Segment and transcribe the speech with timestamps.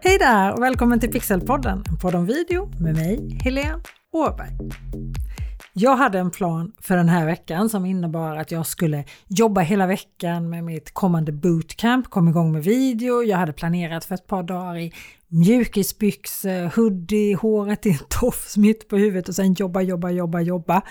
[0.00, 3.80] Hej där och välkommen till Pixelpodden, en podd om video med mig, Helene
[4.12, 4.50] Åberg.
[5.72, 9.86] Jag hade en plan för den här veckan som innebar att jag skulle jobba hela
[9.86, 14.42] veckan med mitt kommande bootcamp, kom igång med video, jag hade planerat för ett par
[14.42, 14.92] dagar i
[15.28, 20.82] mjukisbyxor, hoodie, håret i en tofs mitt på huvudet och sen jobba, jobba, jobba, jobba.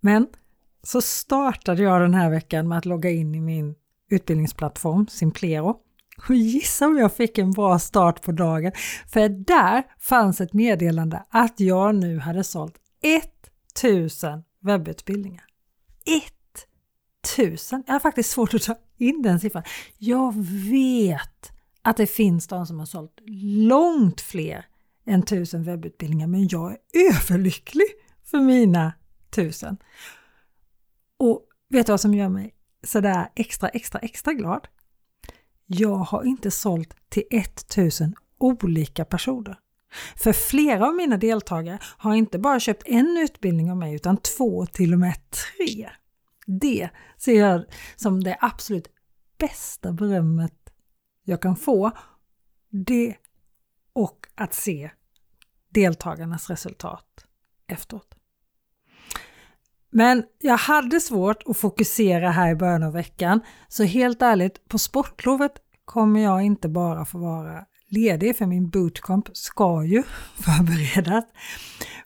[0.00, 0.26] Men
[0.82, 3.74] så startade jag den här veckan med att logga in i min
[4.10, 5.85] utbildningsplattform Simplero.
[6.28, 8.72] Och gissa om jag fick en bra start på dagen,
[9.08, 12.74] för där fanns ett meddelande att jag nu hade sålt
[13.74, 15.44] 1000 webbutbildningar.
[17.34, 17.82] 1000!
[17.86, 19.62] Jag har faktiskt svårt att ta in den siffran.
[19.98, 20.34] Jag
[20.70, 23.20] vet att det finns de som har sålt
[23.68, 24.66] långt fler
[25.06, 26.78] än 1000 webbutbildningar, men jag är
[27.10, 27.86] överlycklig
[28.24, 28.92] för mina
[29.30, 29.76] 1000.
[31.18, 34.68] Och vet du vad som gör mig sådär extra, extra, extra glad?
[35.66, 39.58] Jag har inte sålt till 1000 olika personer.
[40.16, 44.66] För flera av mina deltagare har inte bara köpt en utbildning av mig utan två,
[44.66, 45.90] till och med tre.
[46.46, 47.64] Det ser jag
[47.96, 48.88] som det absolut
[49.38, 50.72] bästa berömmet
[51.24, 51.90] jag kan få.
[52.70, 53.16] Det
[53.92, 54.90] och att se
[55.68, 57.26] deltagarnas resultat
[57.66, 58.15] efteråt.
[59.90, 64.78] Men jag hade svårt att fokusera här i början av veckan, så helt ärligt, på
[64.78, 65.52] sportlovet
[65.84, 70.02] kommer jag inte bara få vara ledig, för min bootcamp ska ju
[70.36, 71.24] förberedas.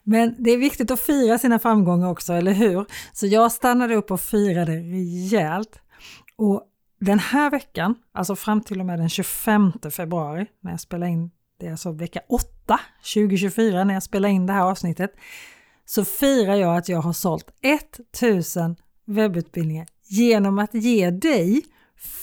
[0.03, 2.85] Men det är viktigt att fira sina framgångar också, eller hur?
[3.13, 5.79] Så jag stannade upp och firade rejält.
[6.35, 6.63] Och
[6.99, 11.31] den här veckan, alltså fram till och med den 25 februari, när jag spelar in,
[11.59, 12.79] det är alltså vecka 8
[13.13, 15.15] 2024 när jag spelar in det här avsnittet,
[15.85, 21.61] så firar jag att jag har sålt 1000 webbutbildningar genom att ge dig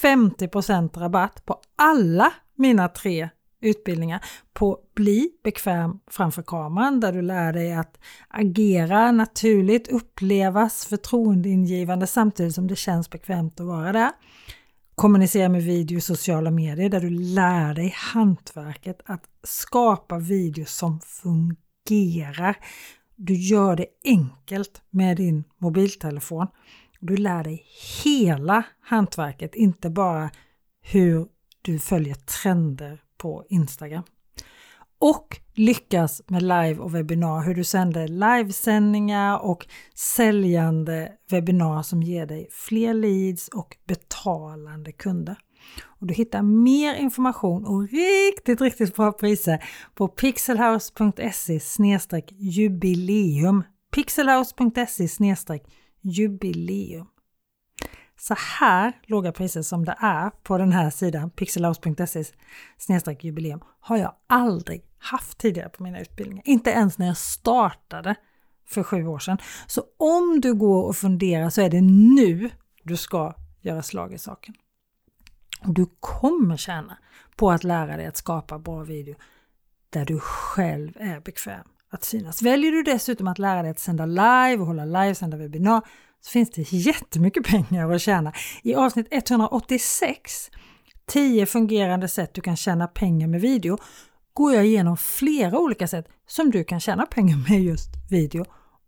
[0.03, 3.29] 50% rabatt på alla mina tre
[3.61, 12.07] utbildningar på Bli bekväm framför kameran där du lär dig att agera naturligt, upplevas förtroendeingivande
[12.07, 14.11] samtidigt som det känns bekvämt att vara där.
[14.95, 21.01] Kommunicera med video i sociala medier där du lär dig hantverket att skapa videos som
[21.01, 22.57] fungerar
[23.18, 26.46] du gör det enkelt med din mobiltelefon.
[27.01, 27.67] Du lär dig
[28.05, 30.30] hela hantverket, inte bara
[30.80, 31.27] hur
[31.62, 34.02] du följer trender på Instagram.
[34.98, 42.27] Och lyckas med live och webbinar, hur du sänder livesändningar och säljande webbinar som ger
[42.27, 45.36] dig fler leads och betalande kunder.
[45.85, 49.64] Och du hittar mer information och riktigt, riktigt bra priser
[49.95, 51.61] på pixelhouse.se
[52.29, 53.63] jubileum.
[53.91, 55.61] pixelhouse.se
[56.01, 57.07] jubileum.
[58.20, 62.25] Så här låga priser som det är på den här sidan, pixelhouse.se
[63.20, 66.42] jubileum, har jag aldrig haft tidigare på mina utbildningar.
[66.46, 68.14] Inte ens när jag startade
[68.67, 69.39] för sju år sedan.
[69.67, 72.51] Så om du går och funderar så är det nu
[72.83, 74.55] du ska göra slag i saken.
[75.64, 76.98] Och du kommer tjäna
[77.36, 79.14] på att lära dig att skapa bra video
[79.91, 82.42] där du själv är bekväm att synas.
[82.42, 85.83] Väljer du dessutom att lära dig att sända live och hålla livesända webbinar
[86.20, 88.33] så finns det jättemycket pengar att tjäna.
[88.63, 90.51] I avsnitt 186,
[91.07, 93.79] 10 fungerande sätt du kan tjäna pengar med video,
[94.33, 98.45] går jag igenom flera olika sätt som du kan tjäna pengar med just video.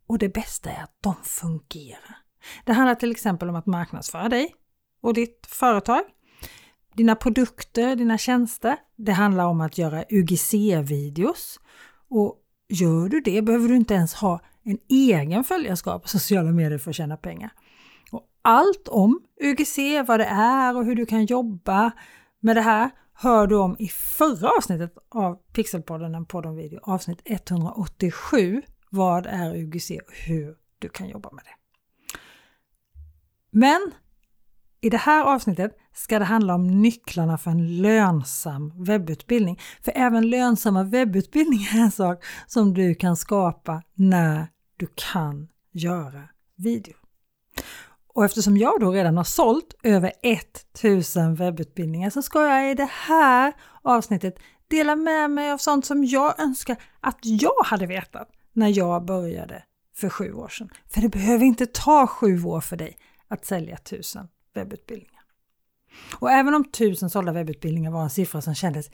[0.07, 2.17] Och det bästa är att de fungerar.
[2.65, 4.55] Det handlar till exempel om att marknadsföra dig
[5.03, 6.03] och ditt företag
[6.95, 8.77] dina produkter, dina tjänster.
[8.97, 11.61] Det handlar om att göra UGC-videos.
[12.09, 12.37] Och
[12.69, 16.91] gör du det behöver du inte ens ha en egen följarskap på sociala medier för
[16.91, 17.51] att tjäna pengar.
[18.13, 21.93] Och allt om UGC, vad det är och hur du kan jobba
[22.41, 26.81] med det här hör du om i förra avsnittet av Pixelpodden, en podd om video,
[26.83, 28.63] avsnitt 187.
[28.91, 31.57] Vad är UGC och hur du kan jobba med det.
[33.51, 33.93] Men
[34.81, 39.61] i det här avsnittet ska det handla om nycklarna för en lönsam webbutbildning.
[39.83, 46.23] För även lönsamma webbutbildningar är en sak som du kan skapa när du kan göra
[46.57, 46.95] video.
[48.15, 52.91] Och eftersom jag då redan har sålt över 1000 webbutbildningar så ska jag i det
[52.91, 54.39] här avsnittet
[54.69, 59.63] dela med mig av sånt som jag önskar att jag hade vetat när jag började
[59.97, 60.71] för sju år sedan.
[60.89, 62.99] För det behöver inte ta sju år för dig
[63.29, 65.20] att sälja 1000 webbutbildningar.
[66.19, 68.91] Och även om 1000 sålda webbutbildningar var en siffra som kändes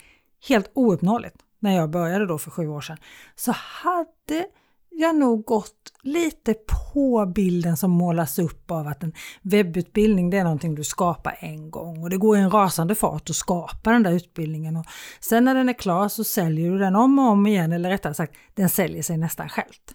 [0.48, 2.96] helt ouppnåeligt när jag började då för sju år sedan,
[3.34, 4.46] så hade
[4.90, 9.12] jag nog gått lite på bilden som målas upp av att en
[9.42, 13.30] webbutbildning det är någonting du skapar en gång och det går i en rasande fart
[13.30, 14.76] att skapa den där utbildningen.
[14.76, 14.86] Och
[15.20, 18.14] sen när den är klar så säljer du den om och om igen, eller rättare
[18.14, 19.92] sagt, den säljer sig nästan självt.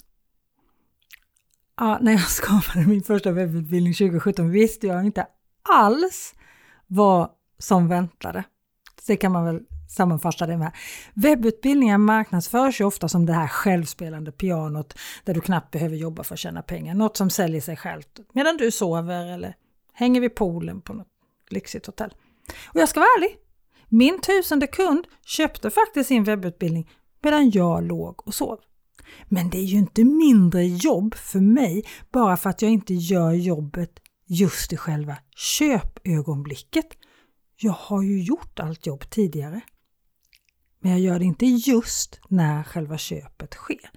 [1.78, 5.28] Ja, när jag skapade min första webbutbildning 2017 visste jag inte
[5.70, 6.34] alls
[6.92, 7.30] vad
[7.60, 8.44] som väntade.
[9.08, 9.60] Det kan man väl
[9.90, 10.72] sammanfatta det med.
[11.14, 16.34] Webbutbildningar marknadsförs ju ofta som det här självspelande pianot där du knappt behöver jobba för
[16.34, 16.94] att tjäna pengar.
[16.94, 19.56] Något som säljer sig självt medan du sover eller
[19.94, 21.08] hänger vid poolen på något
[21.50, 22.14] lyxigt hotell.
[22.66, 23.38] Och jag ska vara ärlig,
[23.90, 26.90] min tusende kund köpte faktiskt sin webbutbildning
[27.22, 28.60] medan jag låg och sov.
[29.26, 33.32] Men det är ju inte mindre jobb för mig bara för att jag inte gör
[33.32, 34.01] jobbet
[34.32, 36.86] just i själva köpögonblicket.
[37.58, 39.62] Jag har ju gjort allt jobb tidigare.
[40.80, 43.92] Men jag gör det inte just när själva köpet sker.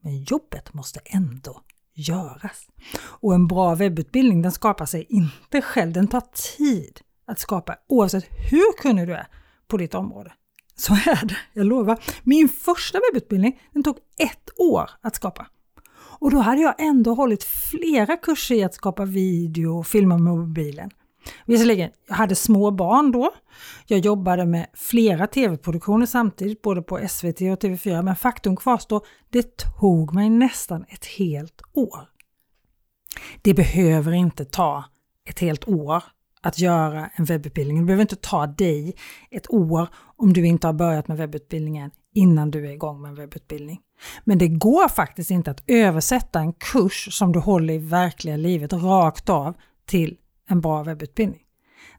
[0.00, 1.62] Men jobbet måste ändå
[1.94, 2.68] göras.
[2.98, 6.22] Och en bra webbutbildning den skapar sig inte själv, den tar
[6.56, 9.26] tid att skapa oavsett hur kunnig du är
[9.68, 10.32] på ditt område.
[10.76, 12.04] Så är det, jag lovar.
[12.22, 15.46] Min första webbutbildning den tog ett år att skapa.
[16.18, 20.36] Och då hade jag ändå hållit flera kurser i att skapa video och filma med
[20.36, 20.90] mobilen.
[21.46, 23.30] Visserligen, jag hade små barn då.
[23.86, 29.56] Jag jobbade med flera tv-produktioner samtidigt, både på SVT och TV4, men faktum kvarstår, det
[29.56, 32.08] tog mig nästan ett helt år.
[33.42, 34.84] Det behöver inte ta
[35.24, 36.02] ett helt år
[36.40, 37.78] att göra en webbutbildning.
[37.78, 38.94] Det behöver inte ta dig
[39.30, 43.14] ett år om du inte har börjat med webbutbildningen innan du är igång med en
[43.14, 43.80] webbutbildning.
[44.24, 48.72] Men det går faktiskt inte att översätta en kurs som du håller i verkliga livet
[48.72, 49.54] rakt av
[49.86, 50.16] till
[50.48, 51.40] en bra webbutbildning.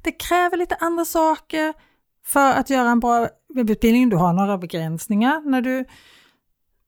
[0.01, 1.73] Det kräver lite andra saker
[2.25, 4.09] för att göra en bra webbutbildning.
[4.09, 5.85] Du har några begränsningar när du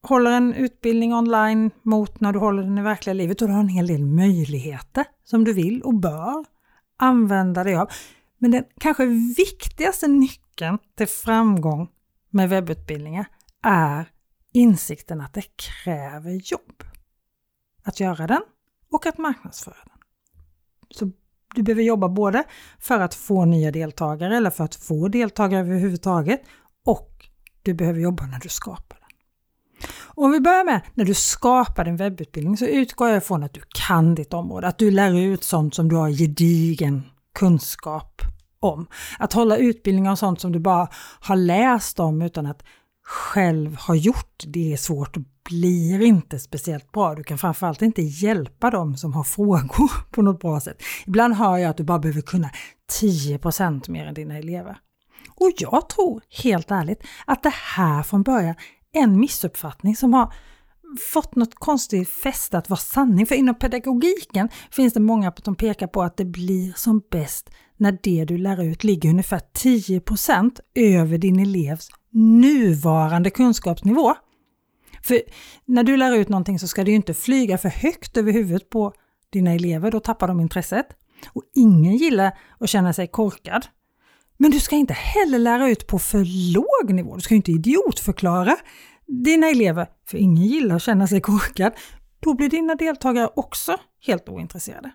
[0.02, 3.60] håller en utbildning online mot när du håller den i verkliga livet och du har
[3.60, 6.44] en hel del möjligheter som du vill och bör
[6.96, 7.90] använda dig av.
[8.38, 9.06] Men den kanske
[9.36, 11.88] viktigaste nyckeln till framgång
[12.30, 13.26] med webbutbildningar
[13.62, 14.06] är
[14.52, 16.84] insikten att det kräver jobb.
[17.82, 18.42] Att göra den
[18.92, 19.98] och att marknadsföra den.
[20.90, 21.10] Så
[21.54, 22.44] du behöver jobba både
[22.78, 26.42] för att få nya deltagare eller för att få deltagare överhuvudtaget
[26.84, 27.28] och
[27.62, 29.08] du behöver jobba när du skapar den.
[29.90, 33.54] Och om vi börjar med när du skapar din webbutbildning så utgår jag ifrån att
[33.54, 37.02] du kan ditt område, att du lär ut sånt som du har gedigen
[37.34, 38.22] kunskap
[38.60, 38.86] om.
[39.18, 40.88] Att hålla utbildning om sånt som du bara
[41.20, 42.62] har läst om utan att
[43.12, 47.14] själv har gjort, det är svårt och blir inte speciellt bra.
[47.14, 50.82] Du kan framförallt inte hjälpa dem som har frågor på något bra sätt.
[51.06, 52.50] Ibland hör jag att du bara behöver kunna
[53.00, 54.76] 10% mer än dina elever.
[55.34, 58.54] Och jag tror helt ärligt att det här från början
[58.92, 60.34] är en missuppfattning som har
[61.12, 63.26] fått något konstigt fäste att vara sanning.
[63.26, 67.98] För inom pedagogiken finns det många som pekar på att det blir som bäst när
[68.02, 74.14] det du lär ut ligger ungefär 10% över din elevs nuvarande kunskapsnivå.
[75.02, 75.22] För
[75.64, 78.70] när du lär ut någonting så ska det ju inte flyga för högt över huvudet
[78.70, 78.92] på
[79.30, 80.86] dina elever, då tappar de intresset.
[81.32, 83.66] Och ingen gillar att känna sig korkad.
[84.36, 87.14] Men du ska inte heller lära ut på för låg nivå.
[87.14, 88.56] Du ska inte idiotförklara
[89.06, 91.72] dina elever, för ingen gillar att känna sig korkad.
[92.20, 93.76] Då blir dina deltagare också
[94.06, 94.90] helt ointresserade.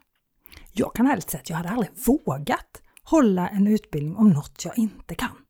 [0.73, 4.77] Jag kan ärligt säga att jag hade aldrig vågat hålla en utbildning om något jag
[4.77, 5.46] inte kan.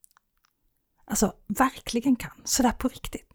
[1.10, 3.34] Alltså verkligen kan, sådär på riktigt.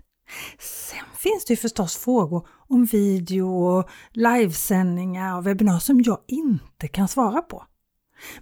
[0.59, 6.89] Sen finns det ju förstås frågor om video och livesändningar och webbinar som jag inte
[6.89, 7.65] kan svara på.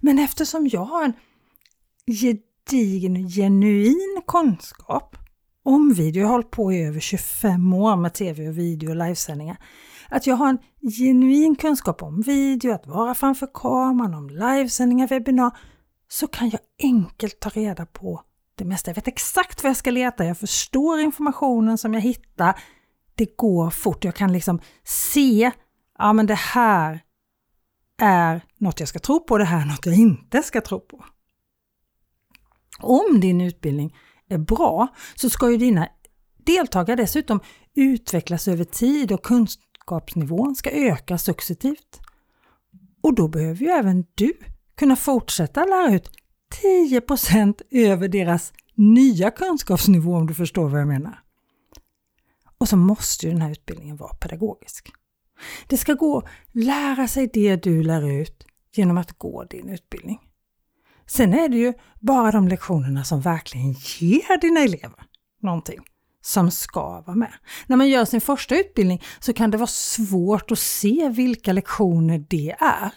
[0.00, 1.12] Men eftersom jag har en
[2.06, 5.16] gedigen, genuin kunskap
[5.62, 8.96] om video, jag har hållit på i över 25 år med tv och video och
[8.96, 9.56] livesändningar,
[10.08, 10.58] att jag har en
[10.98, 15.58] genuin kunskap om video, att vara framför kameran, om livesändningar, webbinar,
[16.08, 18.22] så kan jag enkelt ta reda på
[18.60, 18.90] det mesta.
[18.90, 22.60] Jag vet exakt vad jag ska leta, jag förstår informationen som jag hittar.
[23.14, 25.50] Det går fort, jag kan liksom se,
[25.98, 27.00] ja men det här
[28.02, 31.04] är något jag ska tro på, det här är något jag inte ska tro på.
[32.80, 33.96] Om din utbildning
[34.28, 35.88] är bra så ska ju dina
[36.44, 37.40] deltagare dessutom
[37.74, 42.00] utvecklas över tid och kunskapsnivån ska öka successivt.
[43.02, 44.32] Och då behöver ju även du
[44.76, 46.10] kunna fortsätta lära ut
[46.62, 51.22] 10% över deras nya kunskapsnivå om du förstår vad jag menar.
[52.58, 54.88] Och så måste ju den här utbildningen vara pedagogisk.
[55.66, 60.20] Det ska gå att lära sig det du lär ut genom att gå din utbildning.
[61.06, 65.04] Sen är det ju bara de lektionerna som verkligen ger dina elever
[65.42, 65.78] någonting
[66.22, 67.32] som ska vara med.
[67.66, 72.24] När man gör sin första utbildning så kan det vara svårt att se vilka lektioner
[72.28, 72.90] det är.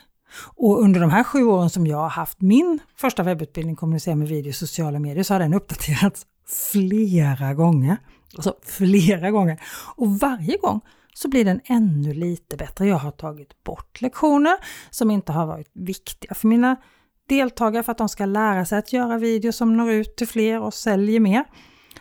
[0.56, 4.28] Och under de här sju åren som jag har haft min första webbutbildning Kommunicera med
[4.28, 6.25] video och sociala medier så har den uppdaterats
[6.72, 7.98] flera gånger.
[8.36, 9.62] Alltså flera gånger.
[9.96, 10.82] Och varje gång
[11.13, 12.88] så blir den ännu lite bättre.
[12.88, 14.56] Jag har tagit bort lektioner
[14.90, 16.75] som inte har varit viktiga för mina
[17.30, 20.62] deltagare för att de ska lära sig att göra videos som når ut till fler
[20.62, 21.44] och säljer mer.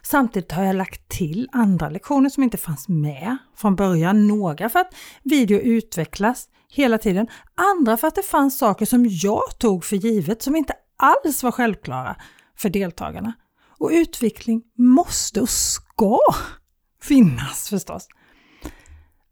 [0.03, 4.29] Samtidigt har jag lagt till andra lektioner som inte fanns med från början.
[4.29, 9.59] Några för att video utvecklas hela tiden, andra för att det fanns saker som jag
[9.59, 12.17] tog för givet som inte alls var självklara
[12.57, 13.33] för deltagarna.
[13.79, 16.19] Och utveckling måste och ska
[17.03, 18.09] finnas förstås.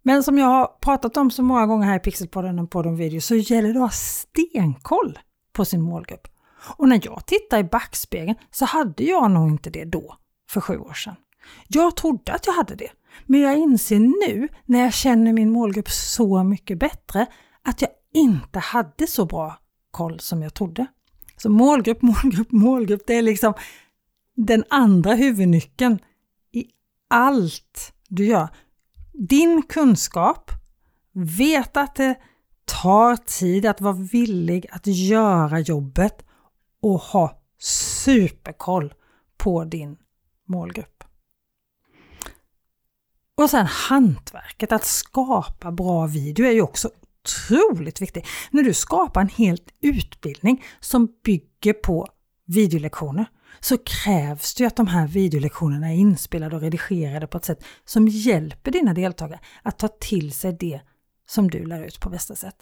[0.03, 3.21] Men som jag har pratat om så många gånger här i Pixelpodden och podden video
[3.21, 5.19] så gäller det att ha stenkoll
[5.53, 6.29] på sin målgrupp.
[6.77, 10.17] Och när jag tittar i backspegeln så hade jag nog inte det då,
[10.51, 11.17] för sju år sedan.
[11.69, 12.91] Jag trodde att jag hade det,
[13.27, 17.27] men jag inser nu när jag känner min målgrupp så mycket bättre
[17.63, 19.59] att jag inte hade så bra
[19.91, 20.87] koll som jag trodde.
[21.37, 23.55] Så målgrupp, målgrupp, målgrupp, det är liksom
[24.37, 25.99] den andra huvudnyckeln
[26.53, 26.65] i
[27.09, 28.49] allt du gör.
[29.13, 30.51] Din kunskap,
[31.13, 32.15] veta att det
[32.65, 36.25] tar tid att vara villig att göra jobbet
[36.83, 38.95] och ha superkoll
[39.37, 39.97] på din
[40.47, 41.00] målgrupp.
[43.41, 46.91] Och sen hantverket, att skapa bra video är ju också
[47.23, 48.27] otroligt viktigt.
[48.51, 52.07] När du skapar en hel utbildning som bygger på
[52.47, 53.27] videolektioner
[53.61, 58.09] så krävs det att de här videolektionerna är inspelade och redigerade på ett sätt som
[58.09, 60.81] hjälper dina deltagare att ta till sig det
[61.29, 62.57] som du lär ut på bästa sätt.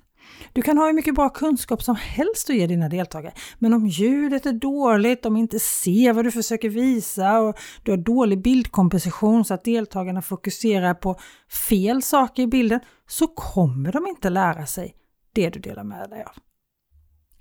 [0.53, 3.87] Du kan ha hur mycket bra kunskap som helst att ge dina deltagare, men om
[3.87, 9.45] ljudet är dåligt, de inte ser vad du försöker visa och du har dålig bildkomposition
[9.45, 11.21] så att deltagarna fokuserar på
[11.69, 14.95] fel saker i bilden, så kommer de inte lära sig
[15.33, 16.33] det du delar med dig av.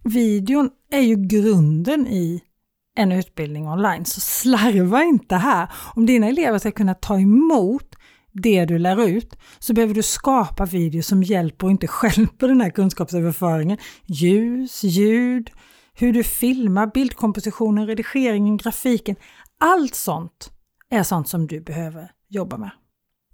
[0.04, 2.44] Videon är ju grunden i
[2.96, 5.72] en utbildning online, så slarva inte här.
[5.96, 7.87] Om dina elever ska kunna ta emot
[8.42, 12.62] det du lär ut så behöver du skapa videos som hjälper och inte stjälper den
[12.62, 13.78] här kunskapsöverföringen.
[14.06, 15.52] Ljus, ljud,
[15.94, 19.16] hur du filmar, bildkompositionen, redigeringen, grafiken.
[19.60, 20.52] Allt sånt
[20.90, 22.72] är sånt som du behöver jobba med.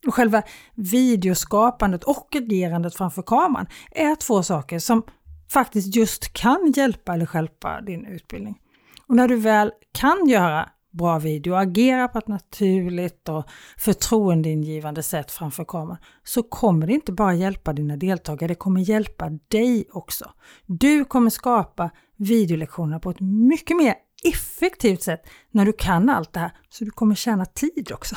[0.07, 0.43] Och själva
[0.75, 5.03] videoskapandet och agerandet framför kameran är två saker som
[5.49, 8.59] faktiskt just kan hjälpa eller stjälpa din utbildning.
[9.07, 13.45] Och när du väl kan göra bra video, agera på ett naturligt och
[13.77, 19.29] förtroendeingivande sätt framför kameran så kommer det inte bara hjälpa dina deltagare, det kommer hjälpa
[19.47, 20.31] dig också.
[20.65, 25.21] Du kommer skapa videolektioner på ett mycket mer effektivt sätt
[25.51, 28.15] när du kan allt det här, så du kommer tjäna tid också.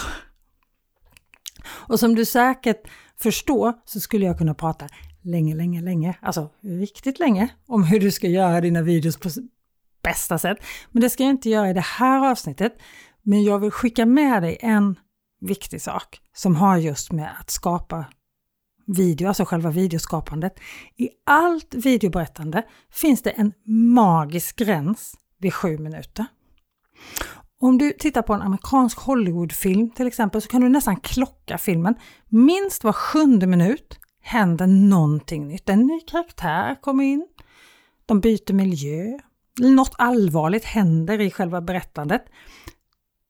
[1.66, 2.82] Och som du säkert
[3.16, 4.88] förstår så skulle jag kunna prata
[5.22, 9.28] länge, länge, länge, alltså riktigt länge om hur du ska göra dina videos på
[10.06, 10.58] bästa sätt.
[10.90, 12.72] Men det ska jag inte göra i det här avsnittet.
[13.22, 14.98] Men jag vill skicka med dig en
[15.40, 18.04] viktig sak som har just med att skapa
[18.86, 20.60] video, alltså själva videoskapandet.
[20.96, 23.52] I allt videoberättande finns det en
[23.94, 26.26] magisk gräns vid sju minuter.
[27.60, 31.94] Om du tittar på en amerikansk Hollywoodfilm till exempel så kan du nästan klocka filmen.
[32.28, 35.68] Minst var sjunde minut händer någonting nytt.
[35.68, 37.26] En ny karaktär kommer in,
[38.06, 39.18] de byter miljö,
[39.58, 42.24] något allvarligt händer i själva berättandet.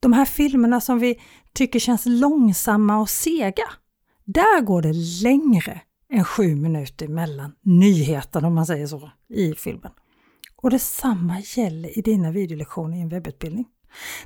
[0.00, 1.21] De här filmerna som vi
[1.52, 3.64] tycker känns långsamma och sega,
[4.25, 4.92] där går det
[5.23, 5.80] längre
[6.12, 9.92] än sju minuter mellan nyheterna om man säger så i filmen.
[10.56, 13.64] Och detsamma gäller i dina videolektioner i en webbutbildning.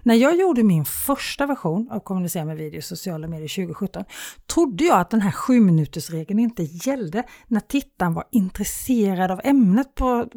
[0.02, 4.04] När jag gjorde min första version av Kommunicera med video i sociala medier 2017
[4.54, 5.54] trodde jag att den här 7
[6.10, 10.28] regeln inte gällde när tittaren var intresserad av ämnet på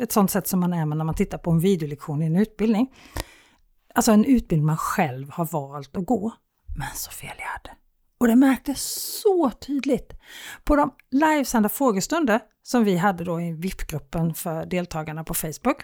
[0.00, 2.94] ett sånt sätt som man är när man tittar på en videolektion i en utbildning.
[3.94, 6.32] Alltså en utbildning man själv har valt att gå.
[6.78, 7.70] Men så fel jag hade.
[8.18, 8.82] Och det märktes
[9.22, 10.12] så tydligt.
[10.64, 15.82] På de livesända frågestunder som vi hade då i VIP-gruppen för deltagarna på Facebook.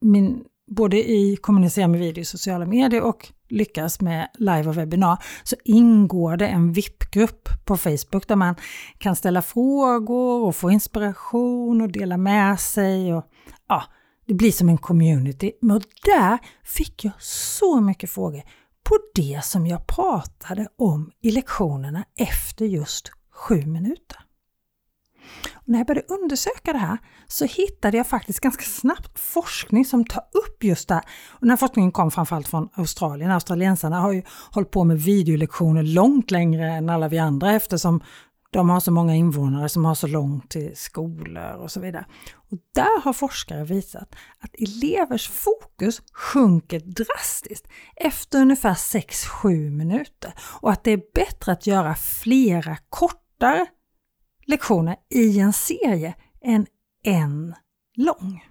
[0.00, 5.24] Min, både i kommunicera med video i sociala medier och lyckas med live och webbinar
[5.44, 8.54] så ingår det en VIP-grupp på Facebook där man
[8.98, 13.14] kan ställa frågor och få inspiration och dela med sig.
[13.14, 13.24] Och,
[13.68, 13.82] ja,
[14.26, 15.52] det blir som en community.
[15.60, 18.42] Men där fick jag så mycket frågor
[18.88, 24.23] på det som jag pratade om i lektionerna efter just sju minuter.
[25.54, 30.04] Och när jag började undersöka det här så hittade jag faktiskt ganska snabbt forskning som
[30.04, 31.04] tar upp just det här.
[31.28, 33.30] Och den här forskningen kom framförallt från Australien.
[33.30, 38.02] Australiensarna har ju hållit på med videolektioner långt längre än alla vi andra eftersom
[38.54, 42.06] de har så många invånare som har så långt till skolor och så vidare.
[42.50, 50.70] Och där har forskare visat att elevers fokus sjunker drastiskt efter ungefär 6-7 minuter och
[50.70, 53.66] att det är bättre att göra flera kortare
[54.46, 56.66] lektioner i en serie än
[57.04, 57.54] en
[57.96, 58.44] lång.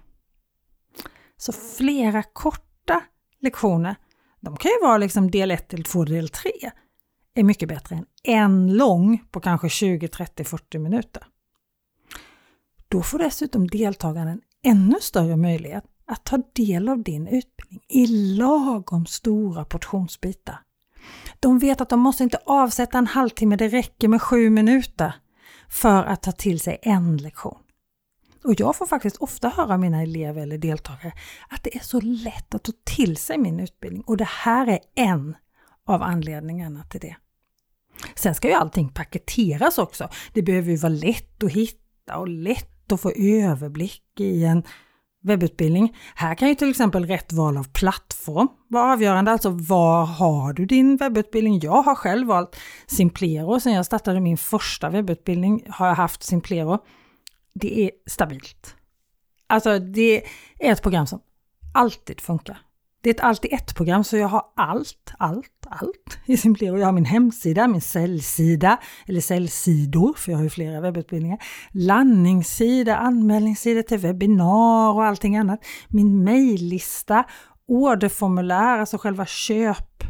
[1.36, 3.02] Så flera korta
[3.40, 3.96] lektioner,
[4.40, 6.50] de kan ju vara liksom del 1, del 2, del 3,
[7.34, 11.26] är mycket bättre än en lång på kanske 20, 30, 40 minuter.
[12.88, 19.06] Då får dessutom deltagaren ännu större möjlighet att ta del av din utbildning i lagom
[19.06, 20.60] stora portionsbitar.
[21.40, 25.14] De vet att de måste inte avsätta en halvtimme, det räcker med sju minuter
[25.74, 27.58] för att ta till sig en lektion.
[28.44, 31.12] Och jag får faktiskt ofta höra av mina elever eller deltagare
[31.48, 34.78] att det är så lätt att ta till sig min utbildning och det här är
[34.94, 35.36] en
[35.86, 37.16] av anledningarna till det.
[38.14, 40.08] Sen ska ju allting paketeras också.
[40.32, 44.62] Det behöver ju vara lätt att hitta och lätt att få överblick i en
[45.24, 45.96] webbutbildning.
[46.14, 50.66] Här kan ju till exempel rätt val av plattform vara avgörande, alltså var har du
[50.66, 51.60] din webbutbildning?
[51.62, 56.78] Jag har själv valt Simplero, sen jag startade min första webbutbildning har jag haft Simplero.
[57.54, 58.74] Det är stabilt.
[59.46, 60.24] Alltså det
[60.58, 61.20] är ett program som
[61.74, 62.58] alltid funkar.
[63.04, 66.78] Det är ett allt i ett-program så jag har allt, allt, allt i Simplero.
[66.78, 71.38] Jag har min hemsida, min säljsida, eller säljsidor, för jag har ju flera webbutbildningar,
[71.72, 75.60] landningssida, anmälningssida till webbinar och allting annat.
[75.88, 77.24] Min mejllista,
[77.68, 80.04] orderformulär, alltså själva köp.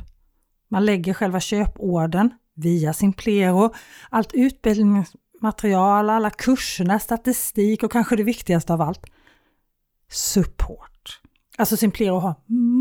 [0.70, 3.74] Man lägger själva köporden via Simplero,
[4.10, 9.06] allt utbildningsmaterial, alla kurserna, statistik och kanske det viktigaste av allt,
[10.10, 10.93] support.
[11.58, 12.34] Alltså Simplero har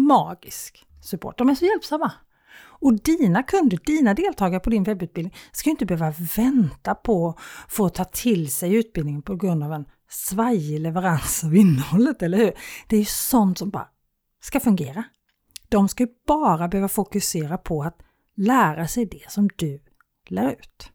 [0.08, 1.38] magisk support.
[1.38, 2.12] De är så hjälpsamma.
[2.84, 7.38] Och dina kunder, dina deltagare på din webbutbildning ska inte behöva vänta på att
[7.74, 12.54] få ta till sig utbildningen på grund av en svajig leverans av innehållet, eller hur?
[12.88, 13.88] Det är ju sånt som bara
[14.42, 15.04] ska fungera.
[15.70, 17.98] De ska bara behöva fokusera på att
[18.36, 19.80] lära sig det som du
[20.28, 20.92] lär ut.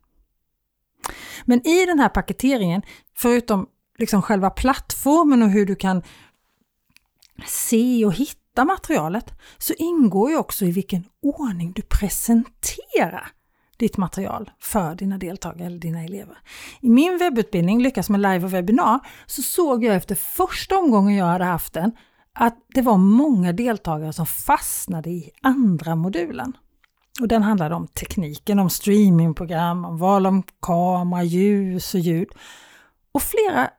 [1.45, 2.83] Men i den här paketeringen,
[3.17, 3.67] förutom
[3.99, 6.03] liksom själva plattformen och hur du kan
[7.47, 13.29] se och hitta materialet så ingår ju också i vilken ordning du presenterar
[13.77, 16.39] ditt material för dina deltagare eller dina elever.
[16.81, 21.27] I min webbutbildning Lyckas med live och webbinar så såg jag efter första omgången jag
[21.27, 21.93] hade haft den
[22.33, 26.57] att det var många deltagare som fastnade i andra modulen.
[27.21, 32.29] Och den handlade om tekniken, om streamingprogram, om val om kamera, ljus och ljud.
[33.13, 33.71] Och flera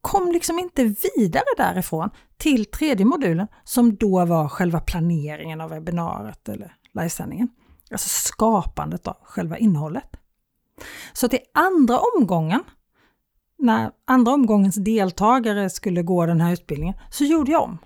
[0.00, 6.48] kom liksom inte vidare därifrån till tredje modulen som då var själva planeringen av webbinariet
[6.48, 7.48] eller livesändningen.
[7.90, 10.16] Alltså skapandet av själva innehållet.
[11.12, 12.64] Så till andra omgången,
[13.58, 17.78] när andra omgångens deltagare skulle gå den här utbildningen, så gjorde jag om.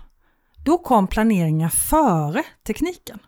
[0.65, 3.19] Då kom planeringen före tekniken.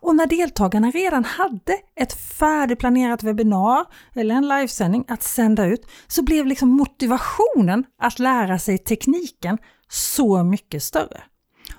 [0.00, 6.22] Och när deltagarna redan hade ett färdigplanerat webbinar eller en livesändning att sända ut så
[6.22, 11.22] blev liksom motivationen att lära sig tekniken så mycket större.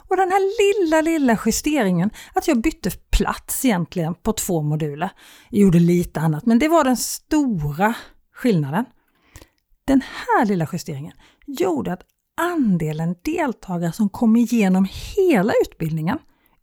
[0.09, 5.09] Och den här lilla, lilla justeringen, att jag bytte plats egentligen på två moduler.
[5.49, 7.93] Jag gjorde lite annat, men det var den stora
[8.33, 8.85] skillnaden.
[9.85, 11.13] Den här lilla justeringen
[11.47, 12.01] gjorde att
[12.41, 16.19] andelen deltagare som kom igenom hela utbildningen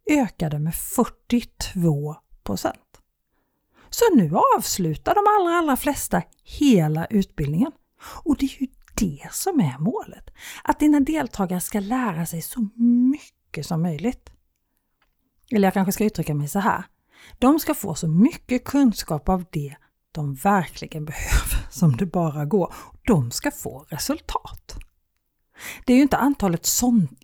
[0.07, 3.01] ökade med 42 procent.
[3.91, 7.73] Så nu avslutar de allra, allra flesta hela utbildningen.
[8.25, 10.31] Och det är ju det som är målet.
[10.65, 12.69] Att dina deltagare ska lära sig så
[13.13, 14.31] mycket som möjligt.
[15.51, 16.85] Eller jag kanske ska uttrycka mig så här.
[17.39, 19.77] De ska få så mycket kunskap av det
[20.13, 22.75] de verkligen behöver som det bara går.
[23.07, 24.86] De ska få resultat.
[25.85, 26.67] Det är ju inte antalet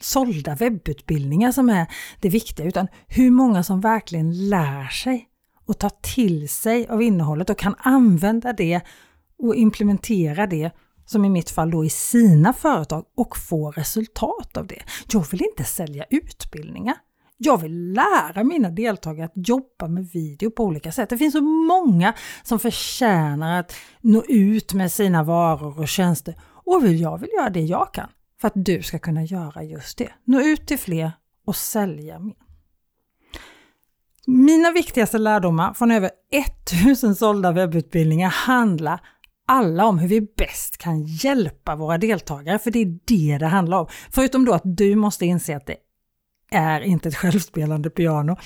[0.01, 1.87] sålda webbutbildningar som är
[2.21, 5.29] det viktiga utan hur många som verkligen lär sig
[5.67, 8.81] och tar till sig av innehållet och kan använda det
[9.39, 10.71] och implementera det
[11.07, 14.83] som i mitt fall då i sina företag och få resultat av det.
[15.13, 16.97] Jag vill inte sälja utbildningar.
[17.37, 21.11] Jag vill lära mina deltagare att jobba med video på olika sätt.
[21.11, 26.75] Det finns så många som förtjänar att nå ut med sina varor och tjänster och
[26.75, 28.09] jag vill göra det jag kan
[28.43, 30.09] för att du ska kunna göra just det.
[30.25, 31.13] Nå ut till fler
[31.47, 32.35] och sälja mer.
[34.27, 36.11] Mina viktigaste lärdomar från över
[36.85, 39.01] 1000 sålda webbutbildningar handlar
[39.49, 43.79] alla om hur vi bäst kan hjälpa våra deltagare, för det är det det handlar
[43.79, 43.87] om.
[44.11, 45.77] Förutom då att du måste inse att det
[46.51, 48.37] är inte ett självspelande piano.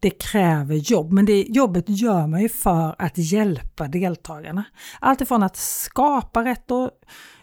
[0.00, 4.64] Det kräver jobb, men det jobbet gör man ju för att hjälpa deltagarna.
[5.00, 6.70] Alltifrån att skapa rätt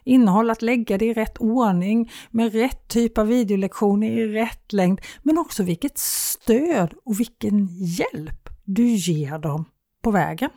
[0.03, 5.01] innehåll, att lägga det i rätt ordning med rätt typ av videolektioner i rätt längd,
[5.23, 9.65] men också vilket stöd och vilken hjälp du ger dem
[10.01, 10.49] på vägen.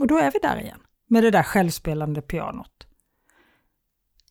[0.00, 2.86] Och då är vi där igen med det där självspelande pianot.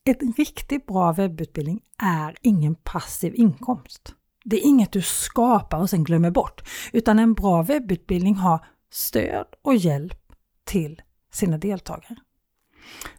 [0.03, 4.13] En riktigt bra webbutbildning är ingen passiv inkomst.
[4.45, 9.47] Det är inget du skapar och sen glömmer bort, utan en bra webbutbildning har stöd
[9.61, 10.19] och hjälp
[10.63, 12.15] till sina deltagare.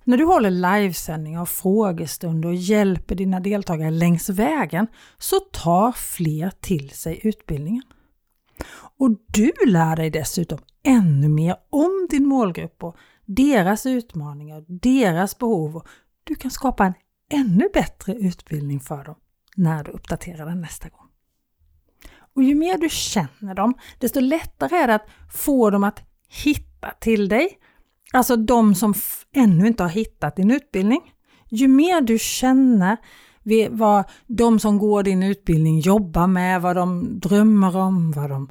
[0.05, 4.87] När du håller livesändningar och frågestunder och hjälper dina deltagare längs vägen
[5.19, 7.83] så tar fler till sig utbildningen.
[8.99, 15.83] Och du lär dig dessutom ännu mer om din målgrupp och deras utmaningar, deras behov.
[16.25, 16.95] Du kan skapa en
[17.31, 19.15] ännu bättre utbildning för dem
[19.57, 21.10] när du uppdaterar den nästa gång.
[22.37, 26.91] Och ju mer du känner dem, desto lättare är det att få dem att hitta
[27.01, 27.59] till dig.
[28.13, 28.95] Alltså de som
[29.35, 31.01] ännu inte har hittat din utbildning.
[31.51, 32.97] Ju mer du känner
[33.71, 38.51] vad de som går din utbildning jobbar med, vad de drömmer om, vad de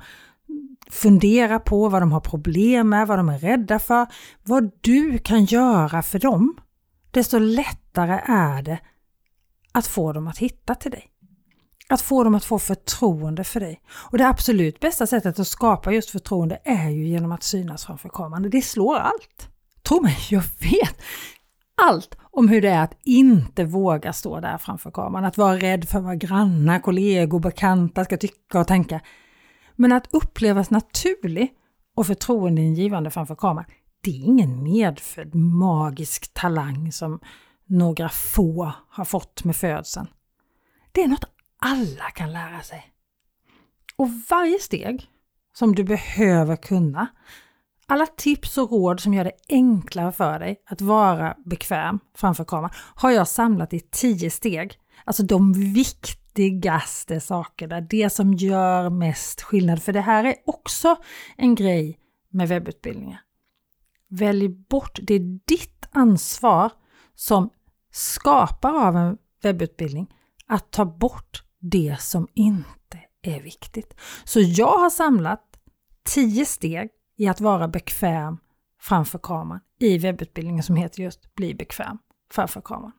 [0.91, 4.07] funderar på, vad de har problem med, vad de är rädda för,
[4.43, 6.57] vad du kan göra för dem,
[7.11, 8.79] desto lättare är det
[9.71, 11.11] att få dem att hitta till dig.
[11.89, 13.81] Att få dem att få förtroende för dig.
[14.11, 18.09] Och det absolut bästa sättet att skapa just förtroende är ju genom att synas framför
[18.09, 18.49] kameran.
[18.49, 19.49] Det slår allt.
[19.87, 21.01] Tro mig, jag vet
[21.81, 25.25] allt om hur det är att inte våga stå där framför kameran.
[25.25, 29.01] Att vara rädd för vad grannar, kollegor, bekanta ska tycka och tänka.
[29.75, 31.53] Men att upplevas naturlig
[31.95, 33.69] och förtroendeingivande framför kameran,
[34.03, 37.19] det är ingen medfödd magisk talang som
[37.65, 40.07] några få har fått med födseln.
[40.91, 41.25] Det är något
[41.59, 42.91] alla kan lära sig.
[43.95, 45.09] Och varje steg
[45.53, 47.07] som du behöver kunna,
[47.87, 52.71] alla tips och råd som gör det enklare för dig att vara bekväm framför kameran
[52.95, 54.73] har jag samlat i tio steg.
[55.05, 59.83] Alltså de viktigaste sakerna, det som gör mest skillnad.
[59.83, 60.95] För det här är också
[61.37, 63.21] en grej med webbutbildningar.
[64.09, 66.71] Välj bort, det är ditt ansvar
[67.15, 67.49] som
[67.91, 70.13] skapare av en webbutbildning
[70.47, 73.93] att ta bort det som inte är viktigt.
[74.23, 75.43] Så jag har samlat
[76.03, 78.37] 10 steg i att vara bekväm
[78.81, 81.97] framför kameran i webbutbildningen som heter just Bli bekväm
[82.33, 82.91] framför kameran.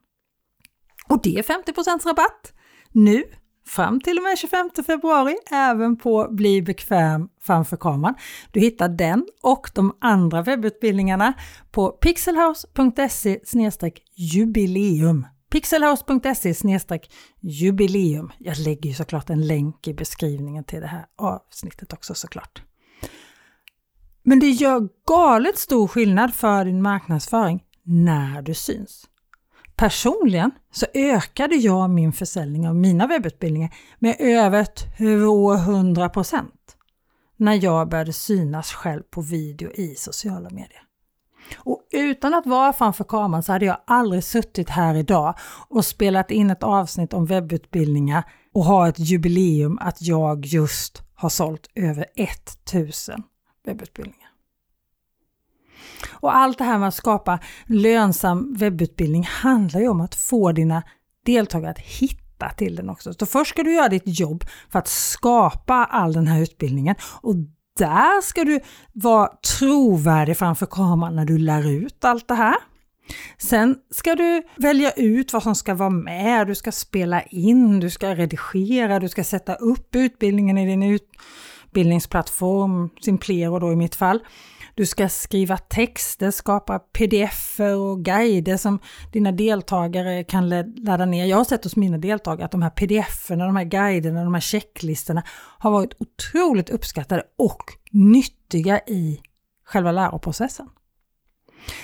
[1.07, 2.53] Och det är 50% rabatt
[2.91, 3.23] nu
[3.67, 8.15] fram till och med 25 februari även på Bli bekväm framför kameran.
[8.51, 11.33] Du hittar den och de andra webbutbildningarna
[11.71, 13.39] på pixelhouse.se
[14.15, 16.99] jubileum pixelhouse.se
[17.39, 18.31] jubileum.
[18.37, 22.61] Jag lägger ju såklart en länk i beskrivningen till det här avsnittet också såklart.
[24.23, 29.07] Men det gör galet stor skillnad för din marknadsföring när du syns.
[29.75, 34.63] Personligen så ökade jag min försäljning av mina webbutbildningar med över
[34.97, 36.45] 200%
[37.37, 40.90] när jag började synas själv på video i sociala medier.
[41.57, 45.35] Och utan att vara framför kameran så hade jag aldrig suttit här idag
[45.67, 51.29] och spelat in ett avsnitt om webbutbildningar och ha ett jubileum att jag just har
[51.29, 53.23] sålt över 1000
[53.65, 54.31] webbutbildningar.
[56.11, 60.83] Och allt det här med att skapa lönsam webbutbildning handlar ju om att få dina
[61.25, 63.13] deltagare att hitta till den också.
[63.13, 67.35] Så först ska du göra ditt jobb för att skapa all den här utbildningen och
[67.81, 68.59] där ska du
[68.93, 72.55] vara trovärdig framför kameran när du lär ut allt det här.
[73.37, 77.89] Sen ska du välja ut vad som ska vara med, du ska spela in, du
[77.89, 84.19] ska redigera, du ska sätta upp utbildningen i din utbildningsplattform, Simplero då i mitt fall.
[84.81, 88.79] Du ska skriva texter, skapa pdf och guider som
[89.11, 91.25] dina deltagare kan ladda ner.
[91.25, 94.41] Jag har sett hos mina deltagare att de här pdf de här guiderna, de här
[94.41, 95.23] checklistorna
[95.57, 99.21] har varit otroligt uppskattade och nyttiga i
[99.65, 100.69] själva läroprocessen.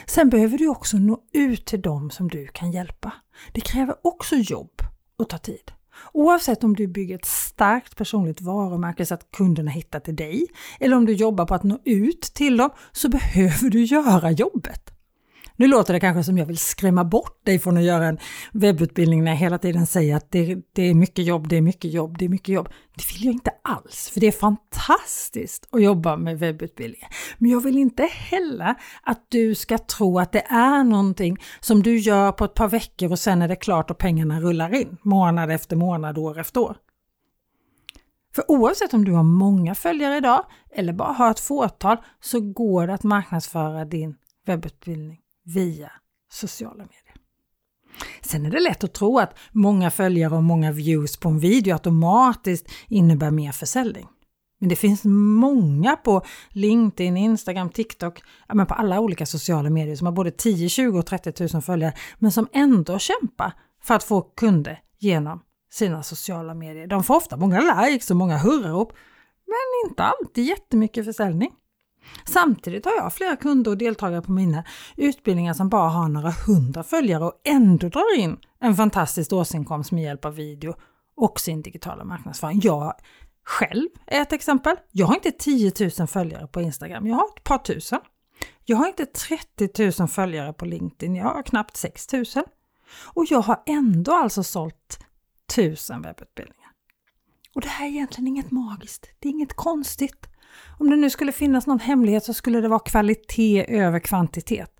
[0.06, 3.12] Sen behöver du också nå ut till dem som du kan hjälpa.
[3.52, 4.82] Det kräver också jobb
[5.18, 5.72] och tar tid.
[6.14, 10.48] Oavsett om du bygger ett starkt personligt varumärke så att kunderna hittar till dig
[10.80, 14.97] eller om du jobbar på att nå ut till dem så behöver du göra jobbet.
[15.60, 18.18] Nu låter det kanske som jag vill skrämma bort dig från att göra en
[18.52, 21.94] webbutbildning när jag hela tiden säger att det, det, är mycket jobb, det är mycket
[21.94, 22.70] jobb, det är mycket jobb.
[22.96, 27.10] Det vill jag inte alls, för det är fantastiskt att jobba med webbutbildningar.
[27.38, 31.98] Men jag vill inte heller att du ska tro att det är någonting som du
[31.98, 35.52] gör på ett par veckor och sen är det klart och pengarna rullar in månad
[35.52, 36.78] efter månad, år efter år.
[38.36, 42.88] För oavsett om du har många följare idag eller bara har ett fåtal så går
[42.88, 44.16] det att marknadsföra din
[44.46, 45.20] webbutbildning
[45.54, 45.92] via
[46.32, 47.16] sociala medier.
[48.22, 51.74] Sen är det lätt att tro att många följare och många views på en video
[51.74, 54.08] automatiskt innebär mer försäljning.
[54.60, 59.96] Men det finns många på LinkedIn, Instagram, TikTok, ja, men på alla olika sociala medier
[59.96, 64.04] som har både 10, 20 och 30 000 följare men som ändå kämpar för att
[64.04, 66.88] få kunder genom sina sociala medier.
[66.88, 68.94] De får ofta många likes och många hurrarop
[69.46, 71.52] men inte alltid jättemycket försäljning.
[72.26, 74.64] Samtidigt har jag flera kunder och deltagare på mina
[74.96, 80.04] utbildningar som bara har några hundra följare och ändå drar in en fantastisk årsinkomst med
[80.04, 80.76] hjälp av video
[81.16, 82.60] och sin digitala marknadsföring.
[82.64, 82.94] Jag
[83.44, 84.76] själv är ett exempel.
[84.92, 88.00] Jag har inte 10 000 följare på Instagram, jag har ett par tusen.
[88.66, 92.26] Jag har inte 30 000 följare på LinkedIn, jag har knappt 6 000.
[93.14, 95.00] Och jag har ändå alltså sålt
[95.54, 96.72] 1000 webbutbildningar.
[97.56, 100.28] Och det här är egentligen inget magiskt, det är inget konstigt.
[100.80, 104.72] Om det nu skulle finnas någon hemlighet så skulle det vara kvalitet över kvantitet.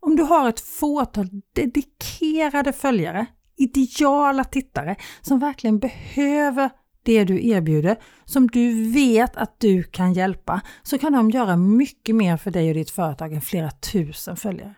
[0.00, 6.70] Om du har ett fåtal dedikerade följare, ideala tittare som verkligen behöver
[7.02, 12.14] det du erbjuder, som du vet att du kan hjälpa, så kan de göra mycket
[12.14, 14.74] mer för dig och ditt företag än flera tusen följare.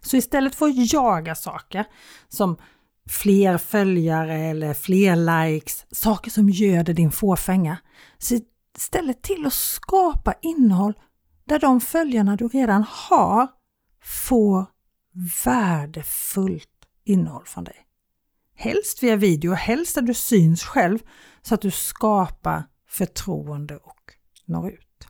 [0.00, 1.84] Så istället för att jaga saker
[2.28, 2.56] som
[3.08, 7.76] fler följare eller fler likes, saker som göder din fåfänga,
[8.18, 8.40] se
[8.76, 10.94] istället till att skapa innehåll
[11.44, 13.48] där de följarna du redan har
[14.02, 14.66] får
[15.44, 16.68] värdefullt
[17.04, 17.86] innehåll från dig.
[18.54, 20.98] Helst via video, helst där du syns själv
[21.42, 24.12] så att du skapar förtroende och
[24.46, 25.06] når ut.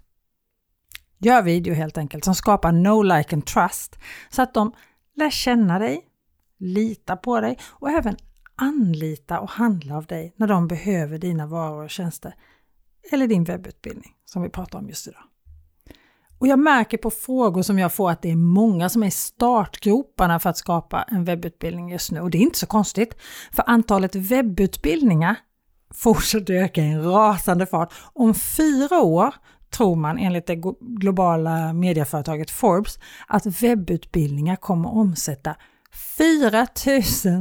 [1.18, 3.98] Gör video helt enkelt som skapar no like and trust
[4.30, 4.72] så att de
[5.16, 6.00] lär känna dig,
[6.58, 8.16] litar på dig och även
[8.54, 12.34] anlita och handla av dig när de behöver dina varor och tjänster
[13.10, 15.22] eller din webbutbildning som vi pratar om just idag.
[16.38, 19.10] Och jag märker på frågor som jag får att det är många som är i
[19.10, 22.20] startgroparna för att skapa en webbutbildning just nu.
[22.20, 23.14] Och det är inte så konstigt,
[23.52, 25.36] för antalet webbutbildningar
[25.94, 27.92] fortsätter öka i en rasande fart.
[28.12, 29.34] Om fyra år
[29.70, 35.56] tror man enligt det globala medieföretaget Forbes att webbutbildningar kommer omsätta
[36.18, 36.66] 4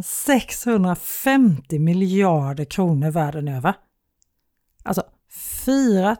[0.04, 3.74] 650 miljarder kronor världen över.
[4.84, 6.18] Alltså 4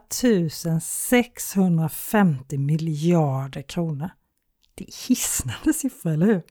[0.80, 4.10] 650 miljarder kronor.
[4.74, 6.42] Det är hisnande siffror, eller hur?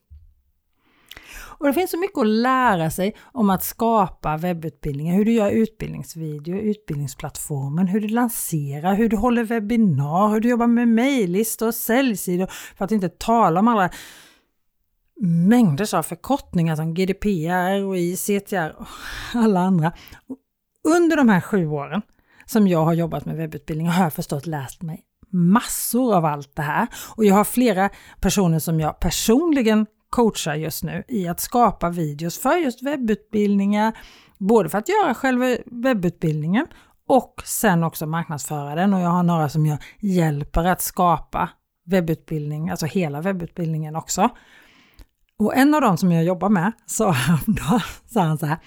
[1.62, 5.52] Och det finns så mycket att lära sig om att skapa webbutbildningar, hur du gör
[5.52, 11.76] utbildningsvideo, utbildningsplattformen, hur du lanserar, hur du håller webbinar, hur du jobbar med mejllistor och
[11.76, 13.89] säljsidor, för att inte tala om alla
[15.21, 18.88] mängder av förkortningar som GDPR, ROI, CTR och
[19.34, 19.91] alla andra.
[20.84, 22.02] Under de här sju åren
[22.52, 26.62] som jag har jobbat med webbutbildning har jag förstått läst mig massor av allt det
[26.62, 26.88] här.
[27.16, 27.90] Och jag har flera
[28.22, 33.98] personer som jag personligen coachar just nu i att skapa videos för just webbutbildningar,
[34.38, 36.68] både för att göra själva webbutbildningen
[37.08, 38.94] och sen också marknadsföra den.
[38.94, 41.50] Och jag har några som jag hjälper att skapa
[41.86, 44.30] webbutbildning, alltså hela webbutbildningen också.
[45.40, 48.58] Och en av dem som jag jobbar med sa häromdagen, sa han så här,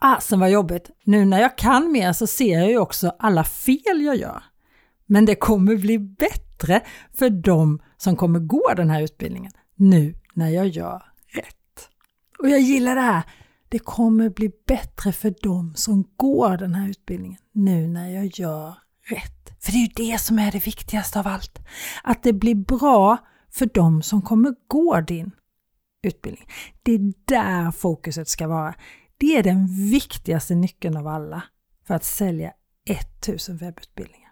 [0.00, 4.00] fasen vad jobbigt, nu när jag kan mer så ser jag ju också alla fel
[4.02, 4.42] jag gör.
[5.06, 6.80] Men det kommer bli bättre
[7.18, 11.02] för de som kommer gå den här utbildningen nu när jag gör
[11.34, 11.88] rätt.
[12.38, 13.22] Och jag gillar det här.
[13.68, 18.74] Det kommer bli bättre för de som går den här utbildningen nu när jag gör
[19.08, 19.56] rätt.
[19.60, 21.58] För det är ju det som är det viktigaste av allt.
[22.02, 23.18] Att det blir bra
[23.50, 25.30] för de som kommer gå din
[26.02, 26.48] utbildning.
[26.82, 28.74] Det är där fokuset ska vara.
[29.18, 31.42] Det är den viktigaste nyckeln av alla
[31.86, 32.52] för att sälja
[32.84, 34.30] 1000 webbutbildningar.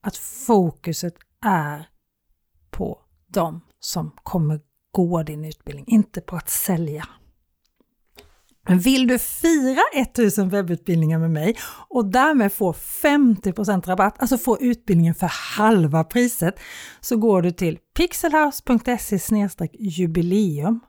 [0.00, 1.14] Att fokuset
[1.46, 1.88] är
[2.70, 4.60] på de som kommer
[4.90, 7.08] gå din utbildning, inte på att sälja.
[8.68, 11.56] Men vill du fira 1000 webbutbildningar med mig
[11.88, 16.60] och därmed få 50% rabatt, alltså få utbildningen för halva priset,
[17.00, 19.18] så går du till pixelhouse.se
[19.72, 20.80] jubileum.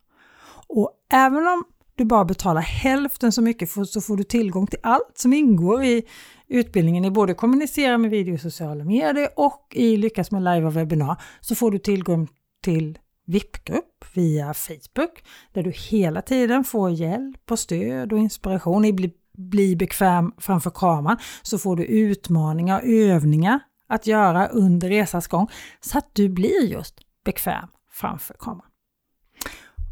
[0.68, 1.64] Och även om
[1.96, 5.84] du bara betalar hälften så mycket för så får du tillgång till allt som ingår
[5.84, 6.04] i
[6.48, 10.76] utbildningen i både kommunicera med video och sociala medier och i lyckas med live och
[10.76, 12.28] webbinar så får du tillgång
[12.64, 18.94] till VIP-grupp via Facebook där du hela tiden får hjälp och stöd och inspiration i
[18.94, 25.28] bli, bli bekväm framför kameran så får du utmaningar och övningar att göra under resans
[25.28, 25.48] gång
[25.80, 28.75] så att du blir just bekväm framför kameran.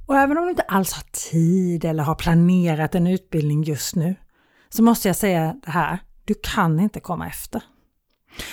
[0.05, 4.15] Och även om du inte alls har tid eller har planerat en utbildning just nu
[4.69, 7.63] så måste jag säga det här, du kan inte komma efter.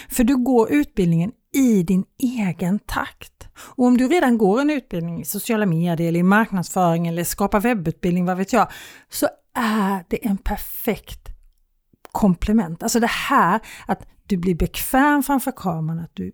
[0.09, 3.49] För du går utbildningen i din egen takt.
[3.57, 7.61] Och om du redan går en utbildning i sociala medier eller i marknadsföring eller skapar
[7.61, 8.71] webbutbildning, vad vet jag,
[9.09, 11.29] så är det en perfekt
[12.13, 12.83] komplement.
[12.83, 16.33] Alltså det här att du blir bekväm framför kameran, att du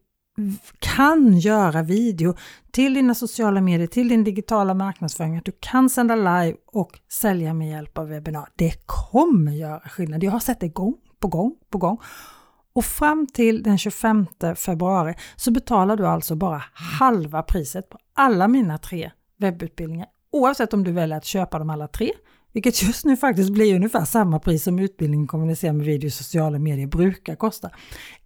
[0.78, 2.34] kan göra video
[2.70, 7.54] till dina sociala medier, till din digitala marknadsföring, att du kan sända live och sälja
[7.54, 8.48] med hjälp av webbinar.
[8.56, 10.24] Det kommer göra skillnad.
[10.24, 11.98] Jag har sett det gång på gång på gång.
[12.72, 18.48] Och fram till den 25 februari så betalar du alltså bara halva priset på alla
[18.48, 20.08] mina tre webbutbildningar.
[20.32, 22.12] Oavsett om du väljer att köpa dem alla tre,
[22.52, 26.58] vilket just nu faktiskt blir ungefär samma pris som utbildningen kommunicera med video i sociala
[26.58, 27.70] medier brukar kosta.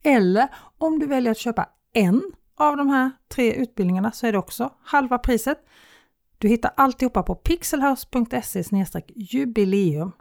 [0.03, 2.23] Eller om du väljer att köpa en
[2.57, 5.59] av de här tre utbildningarna så är det också halva priset.
[6.39, 8.63] Du hittar alltihopa på pixelhouse.se
[9.15, 10.13] jubileum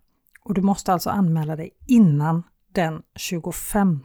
[0.44, 4.00] och du måste alltså anmäla dig innan den 25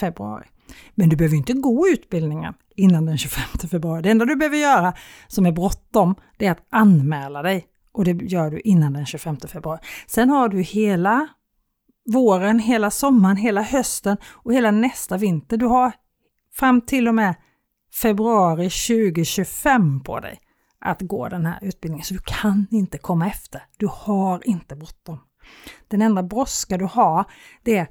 [0.00, 0.46] februari.
[0.94, 4.02] Men du behöver inte gå utbildningen innan den 25 februari.
[4.02, 4.94] Det enda du behöver göra
[5.28, 9.36] som är bråttom, det är att anmäla dig och det gör du innan den 25
[9.36, 9.80] februari.
[10.06, 11.28] Sen har du hela
[12.12, 15.56] våren, hela sommaren, hela hösten och hela nästa vinter.
[15.56, 15.92] Du har
[16.58, 17.34] fram till och med
[18.02, 20.40] februari 2025 på dig
[20.78, 22.04] att gå den här utbildningen.
[22.04, 23.62] Så du kan inte komma efter.
[23.76, 25.20] Du har inte bråttom.
[25.88, 27.24] Den enda brådska du har,
[27.62, 27.88] det är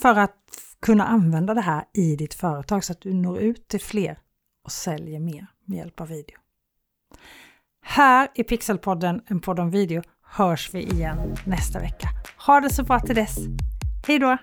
[0.00, 0.36] för att
[0.82, 4.18] kunna använda det här i ditt företag så att du når ut till fler
[4.64, 6.36] och säljer mer med hjälp av video.
[7.82, 12.08] Här i Pixelpodden, en podd om video, hörs vi igen nästa vecka.
[12.46, 13.36] Ha det så bra till dess.
[14.06, 14.38] Hej då!